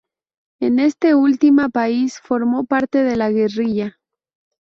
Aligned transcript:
En 0.59 0.79
este 0.79 1.13
última 1.13 1.69
país 1.69 2.19
formó 2.21 2.63
parte 2.65 3.03
de 3.03 3.15
la 3.15 3.29
guerrilla. 3.29 3.99